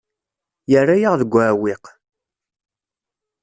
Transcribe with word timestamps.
Yerra-yaɣ 0.71 1.13
deg 1.19 1.31
uɛewwiq. 1.33 1.83